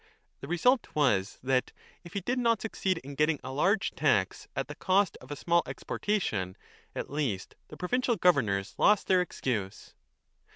[0.39, 4.67] The result was that, if he did not succeed in getting a large tax at
[4.67, 6.57] the cost of a small exportation,
[6.95, 9.93] at least l the provincial governors lost their excuse.